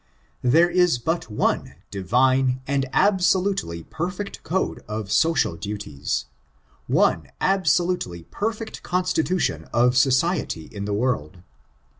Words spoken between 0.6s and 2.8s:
is but one divine